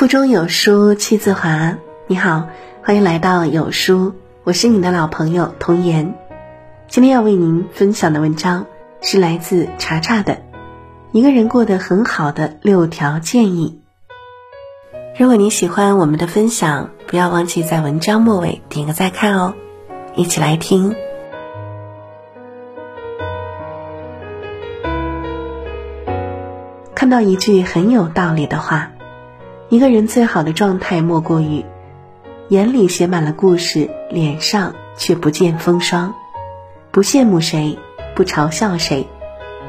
[0.00, 1.76] 腹中有书气自华。
[2.06, 2.48] 你好，
[2.82, 4.14] 欢迎来到有书，
[4.44, 6.14] 我是你的老朋友童言。
[6.88, 8.64] 今天要为您分享的文章
[9.02, 10.32] 是来自查查的
[11.12, 13.82] 《一个人过得很好的六条建议》。
[15.20, 19.52] 如果你喜欢我们的分享，不要忘记在文章末尾点个再看哦。
[20.16, 20.96] 一起来听。
[26.94, 28.92] 看到一句很有道理的话。
[29.70, 31.64] 一个人最好的状态，莫过于
[32.48, 36.12] 眼里写满了故事，脸上却不见风霜，
[36.90, 37.78] 不羡慕谁，
[38.16, 39.06] 不嘲笑谁，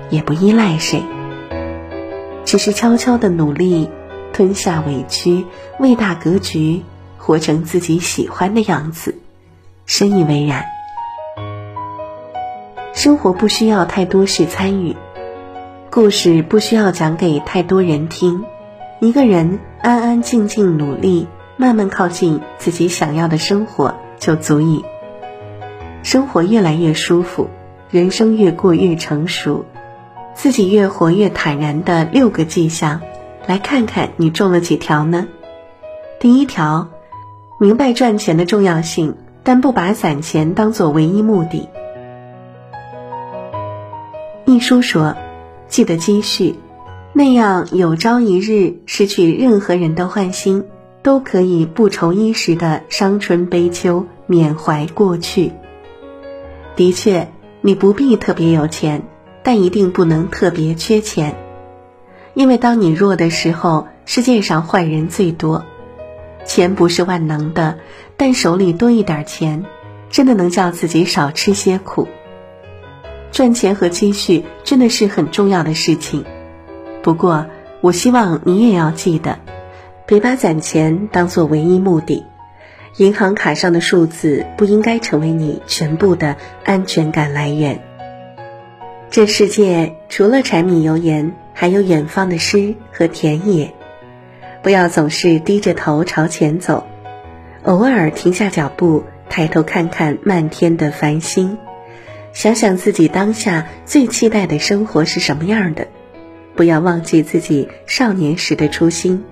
[0.09, 1.03] 也不依赖谁，
[2.45, 3.91] 只是悄悄的努力，
[4.33, 5.45] 吞下委屈，
[5.77, 6.81] 为大格局，
[7.19, 9.19] 活成自己喜欢的样子，
[9.85, 10.65] 深以为然。
[12.91, 14.95] 生活不需要太多事参与，
[15.91, 18.43] 故事不需要讲给太多人听。
[18.99, 24.85] 一个人安安静静努力，慢慢靠近自己想要的生活就足以。
[26.03, 27.49] 生活越来越舒服，
[27.89, 29.65] 人生越过越成熟，
[30.35, 33.01] 自己越活越坦然的六个迹象，
[33.47, 35.27] 来看看你中了几条呢？
[36.19, 36.89] 第一条，
[37.59, 41.67] 明白赚钱的重要性，但不把攒钱当做唯一目的。
[44.45, 45.15] 一书说，
[45.67, 46.59] 记得积蓄。
[47.13, 50.63] 那样有朝一日失去任何人的欢心，
[51.03, 55.51] 都可以不愁衣食的伤春悲秋，缅怀过去。
[56.77, 57.27] 的确，
[57.59, 59.03] 你不必特别有钱，
[59.43, 61.35] 但一定不能特别缺钱，
[62.33, 65.65] 因为当你弱的时候，世界上坏人最多。
[66.45, 67.79] 钱不是万能的，
[68.15, 69.65] 但手里多一点钱，
[70.09, 72.07] 真的能叫自己少吃些苦。
[73.33, 76.23] 赚钱和积蓄真的是很重要的事情。
[77.03, 77.47] 不过，
[77.81, 79.39] 我希望你也要记得，
[80.05, 82.25] 别把攒钱当做唯一目的。
[82.97, 86.35] 银行卡上的数字不应该成为你全部的
[86.65, 87.79] 安全感来源。
[89.09, 93.73] 这世界除了柴米油盐，还有远方的诗和田野。
[94.61, 96.85] 不要总是低着头朝前走，
[97.63, 101.57] 偶尔停下脚步，抬头看看漫天的繁星，
[102.31, 105.87] 想想自己当下最期待的生活是什么样的。
[106.55, 109.23] 不要忘记自己少年时的初心，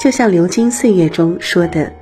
[0.00, 1.92] 就像流金岁月中说的：“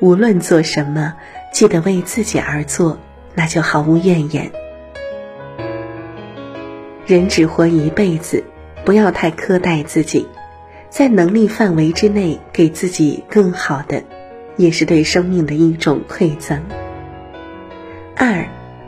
[0.00, 1.14] 无论做什么，
[1.52, 2.98] 记得为自己而做，
[3.34, 4.50] 那就毫无怨言。”
[7.06, 8.44] 人只活一辈子，
[8.84, 10.28] 不要太苛待自己，
[10.90, 14.04] 在能力范围之内给自己更好的，
[14.56, 16.62] 也是对生命的一种馈赠。
[18.14, 18.46] 二，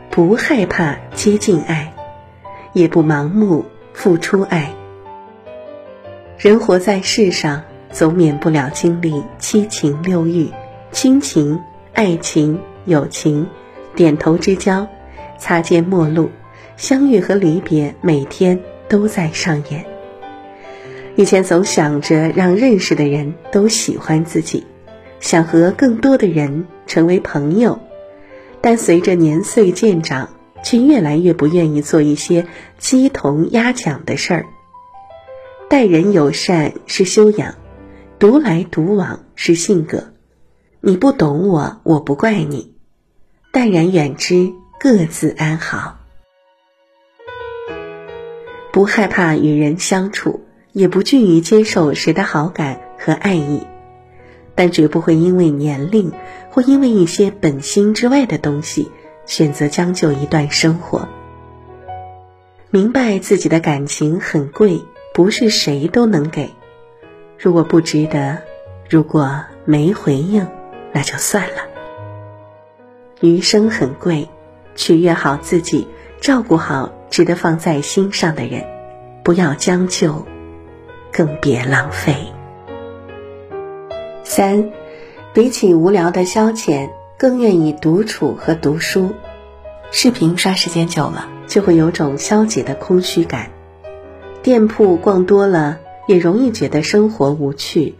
[0.09, 1.91] 不害怕接近爱，
[2.71, 4.73] 也不盲目付出爱。
[6.43, 10.49] 人活在世上，总免不了经历七情六欲、
[10.91, 11.57] 亲情、
[11.93, 13.47] 爱情、友情、
[13.95, 14.85] 点头之交、
[15.39, 16.29] 擦肩陌路、
[16.75, 18.59] 相遇和离别，每天
[18.89, 19.85] 都在上演。
[21.15, 24.65] 以前总想着让认识的人都喜欢自己，
[25.21, 27.79] 想和更多的人成为朋友，
[28.59, 30.27] 但随着年岁渐长，
[30.61, 32.45] 却越来越不愿意做一些
[32.77, 34.45] 鸡同鸭讲的事儿。
[35.73, 37.55] 待人友善是修养，
[38.19, 40.13] 独来独往是性格。
[40.81, 42.75] 你不懂我，我不怪你，
[43.51, 45.97] 淡然远之，各自安好。
[48.71, 50.41] 不害怕与人相处，
[50.73, 53.65] 也不惧于接受谁的好感和爱意，
[54.53, 56.11] 但绝不会因为年龄
[56.51, 58.91] 或因为一些本心之外的东西，
[59.25, 61.09] 选择将就一段生活。
[62.69, 64.79] 明白自己的感情很贵。
[65.13, 66.49] 不是谁都能给，
[67.37, 68.39] 如果不值得，
[68.89, 70.47] 如果没回应，
[70.91, 71.57] 那就算了。
[73.21, 74.27] 余生很贵，
[74.75, 75.87] 取悦好自己，
[76.19, 78.65] 照顾好值得放在心上的人，
[79.23, 80.25] 不要将就，
[81.11, 82.15] 更别浪费。
[84.23, 84.71] 三，
[85.31, 86.89] 比起无聊的消遣，
[87.19, 89.13] 更愿意独处和读书。
[89.91, 93.51] 视频刷时间久了，就会有种消解的空虚感。
[94.43, 97.95] 店铺逛多了，也容易觉得生活无趣。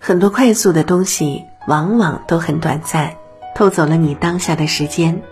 [0.00, 3.14] 很多快速的东西往往都很短暂，
[3.54, 5.22] 偷走了你当下的时间，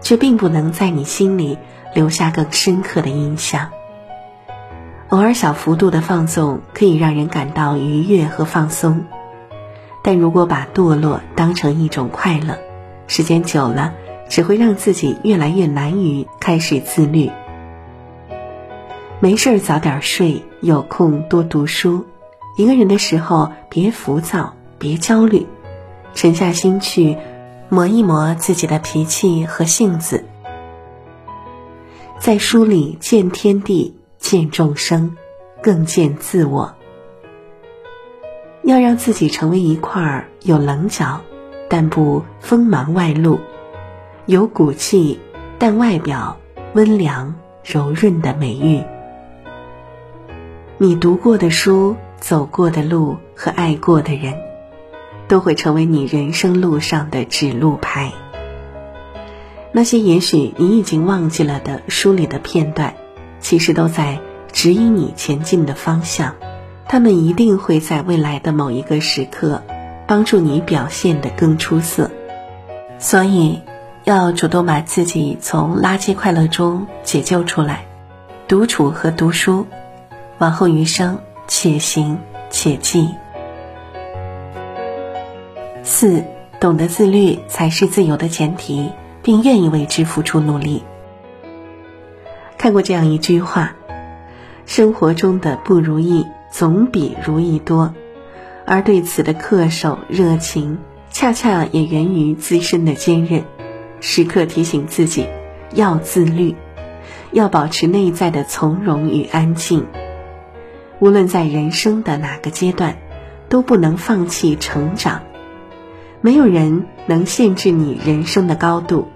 [0.00, 1.58] 却并不能在你心里
[1.92, 3.68] 留下更深刻的印象。
[5.10, 9.04] 偶尔小幅度的放纵可以让人感到愉悦和放松，
[10.02, 12.58] 但如果把堕落当成一种快乐，
[13.08, 13.92] 时间久了
[14.30, 17.30] 只会让自己越来越难于开始自律。
[19.22, 22.06] 没事儿早点睡，有空多读书，
[22.56, 25.46] 一个人的时候，别浮躁，别焦虑，
[26.14, 27.18] 沉下心去
[27.68, 30.24] 磨一磨自己的脾气和性子，
[32.18, 35.14] 在书里见天地，见众生，
[35.60, 36.74] 更见自我。
[38.62, 41.20] 要让自己成为一块有棱角，
[41.68, 43.38] 但不锋芒外露；
[44.24, 45.20] 有骨气，
[45.58, 46.38] 但外表
[46.72, 48.82] 温良柔润的美玉。
[50.82, 51.94] 你读过的书。
[52.20, 54.34] 走过的路和爱过的人，
[55.26, 58.12] 都会成为你人生路上的指路牌。
[59.72, 62.94] 那些也许你已经忘记了的书里的片段，
[63.40, 64.20] 其实都在
[64.52, 66.36] 指引你前进的方向。
[66.86, 69.62] 他们一定会在未来的某一个时刻，
[70.06, 72.10] 帮助你表现得更出色。
[72.98, 73.60] 所以，
[74.04, 77.86] 要主动把自己从垃圾快乐中解救出来。
[78.46, 79.66] 独处和读书，
[80.40, 81.18] 往后余生。
[81.52, 82.16] 且行
[82.48, 83.08] 且记。
[85.82, 86.22] 四，
[86.60, 88.88] 懂得自律才是自由的前提，
[89.20, 90.84] 并愿意为之付出努力。
[92.56, 93.74] 看过这样一句话：
[94.64, 97.92] 生活中的不如意总比如意多，
[98.64, 100.78] 而对此的恪守热情，
[101.10, 103.42] 恰恰也源于自身的坚韧。
[103.98, 105.26] 时刻提醒自己
[105.74, 106.54] 要自律，
[107.32, 109.84] 要保持内在的从容与安静。
[111.00, 112.96] 无论在人生的哪个阶段，
[113.48, 115.22] 都不能放弃成长。
[116.20, 119.08] 没有人能限制你人生的高度，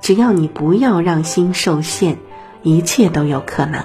[0.00, 2.18] 只要你不要让心受限，
[2.62, 3.84] 一切都有可能。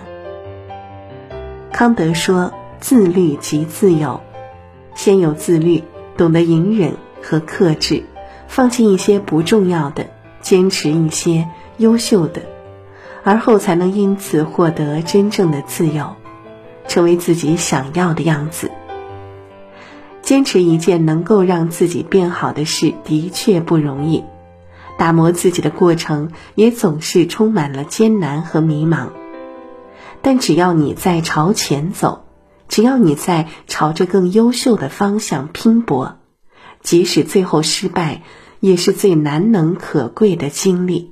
[1.72, 2.52] 康德说
[2.82, 4.20] ：“自律即自由。”
[4.96, 5.84] 先有自律，
[6.18, 8.04] 懂得隐忍和克制，
[8.48, 10.08] 放弃一些不重要的，
[10.42, 11.48] 坚持一些
[11.78, 12.42] 优秀的，
[13.24, 16.16] 而后才能因此获得真正的自由。
[16.88, 18.72] 成为自己想要的样子。
[20.22, 24.24] 坚持一件能够让自己变好的事，的确不容易。
[24.98, 29.10] 打磨自己的过程，也总是充满了艰难和迷茫。
[30.22, 32.26] 但只要你在朝前走，
[32.70, 36.20] 只要你在朝着更优秀的方向拼搏，
[36.82, 38.22] 即使最后失败，
[38.62, 41.12] 也是最难能可贵的经历。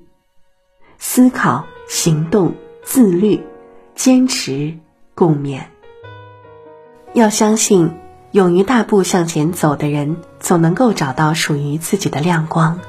[0.97, 2.53] 思考、行动、
[2.83, 3.43] 自律、
[3.95, 4.77] 坚持。
[5.15, 5.61] 共勉。
[7.13, 7.91] 要相信，
[8.31, 12.79] 勇于大步向前走的人，总能够找到属于自己的亮光。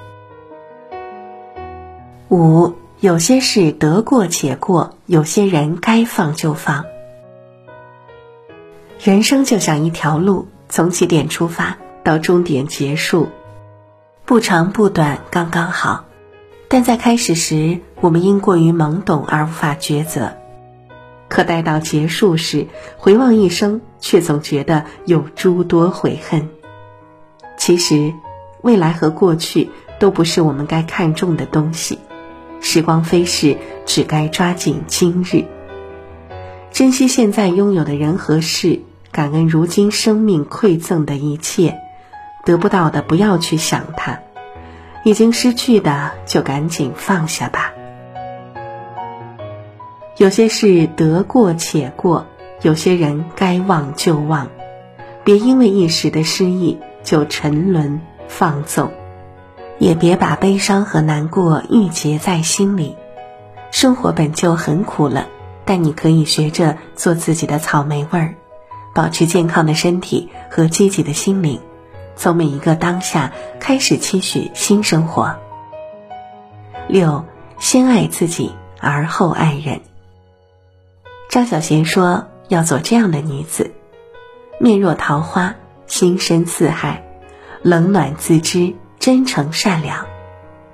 [2.29, 6.85] 五，有些事得过且过，有些人该放就放。
[9.01, 13.29] 人生就像一条路，从起点出发到终点结束，
[14.25, 16.05] 不长不短，刚刚好。
[16.69, 20.33] 但在开始时，我们因过于懵懂而无法抉择。
[21.33, 22.67] 可待到结束时，
[22.99, 26.51] 回望一生，却总觉得有诸多悔恨。
[27.57, 28.13] 其实，
[28.61, 31.99] 未来和过去都不是我们该看重的东西。
[32.61, 33.57] 时光飞逝，
[33.87, 35.47] 只该抓紧今日，
[36.71, 41.79] 珍惜现在拥有的人和事，感恩如今生命馈赠的一切。
[42.45, 44.21] 得不到的不要去想它，
[45.03, 47.73] 已经失去的就赶紧放下吧。
[50.19, 52.27] 有些事得过且过，
[52.61, 54.49] 有些人该忘就忘，
[55.25, 58.93] 别因为一时的失意就沉沦放纵，
[59.79, 62.95] 也别把悲伤和难过郁结在心里。
[63.71, 65.29] 生活本就很苦了，
[65.65, 68.35] 但你可以学着做自己的草莓味儿，
[68.95, 71.59] 保持健康的身体和积极的心灵，
[72.17, 75.35] 从每一个当下开始期许新生活。
[76.87, 77.25] 六，
[77.59, 79.81] 先爱自己，而后爱人。
[81.33, 83.71] 张小娴说：“要做这样的女子，
[84.61, 85.55] 面若桃花，
[85.87, 87.09] 心深似海，
[87.63, 90.05] 冷暖自知，真诚善良，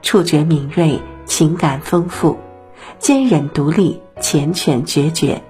[0.02, 2.36] 触觉敏锐，情感丰富，
[2.98, 5.42] 坚韧独立，缱绻决绝，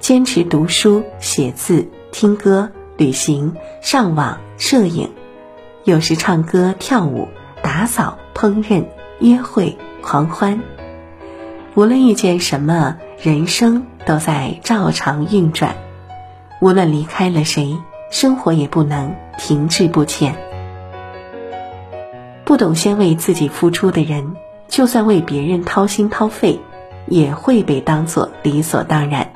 [0.00, 5.08] 坚持读书、写字、听歌、旅行、上网、摄影，
[5.84, 7.28] 有时唱歌、跳舞、
[7.62, 8.86] 打扫、烹饪、
[9.20, 10.60] 约会、狂欢。
[11.76, 15.74] 无论遇见什么。”人生都在照常运转，
[16.60, 17.78] 无论离开了谁，
[18.10, 20.36] 生活也不能停滞不前。
[22.44, 24.36] 不懂先为自己付出的人，
[24.68, 26.60] 就算为别人掏心掏肺，
[27.06, 29.32] 也会被当作理所当然。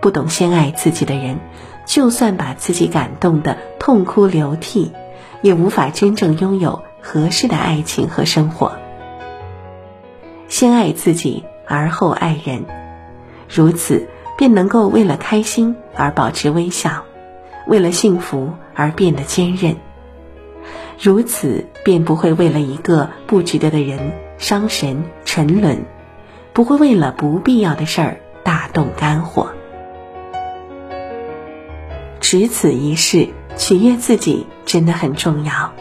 [0.00, 1.40] 不懂先爱自己的人，
[1.84, 4.92] 就算把自己感动的痛哭流涕，
[5.42, 8.72] 也无法真正拥有合适的爱情和生活。
[10.48, 11.44] 先爱自己。
[11.72, 12.66] 而后爱人，
[13.48, 17.04] 如此便能够为了开心而保持微笑，
[17.66, 19.76] 为了幸福而变得坚韧。
[21.00, 25.86] 如此，便不会为了一个不值得的人伤神沉沦，
[26.52, 29.52] 不会为了不必要的事儿大动肝火。
[32.20, 35.72] 只此一事，取悦自己真的很重要。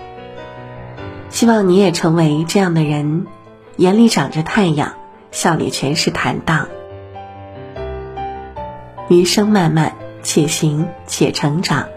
[1.29, 3.27] 希望你也成为这样的人，
[3.75, 4.93] 眼里长着太阳，
[5.31, 6.67] 笑里全是坦荡。
[9.09, 11.87] 余生漫漫，且行且成长，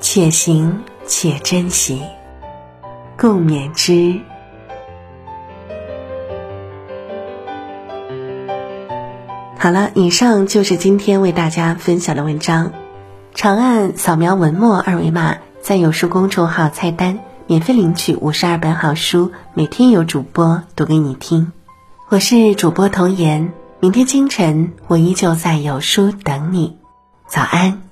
[0.00, 2.02] 且行且珍惜，
[3.18, 4.20] 共勉之。
[9.58, 12.72] 好了，以上就是今天为大家分享的文章。
[13.34, 17.18] 长按扫描文末二维码，在有书公众号菜单。
[17.46, 21.52] 免费领取五十二本好书，每天有主播读给你听。
[22.10, 26.76] 我是主播童颜，明天清晨我依旧在有书等你。
[27.28, 27.89] 早安。